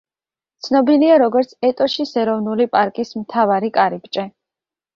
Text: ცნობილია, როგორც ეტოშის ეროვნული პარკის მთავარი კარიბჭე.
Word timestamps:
ცნობილია, 0.67 1.17
როგორც 1.23 1.53
ეტოშის 1.69 2.15
ეროვნული 2.23 2.69
პარკის 2.79 3.15
მთავარი 3.21 3.73
კარიბჭე. 3.79 4.29